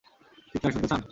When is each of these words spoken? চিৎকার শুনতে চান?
চিৎকার 0.51 0.71
শুনতে 0.73 0.87
চান? 0.87 0.99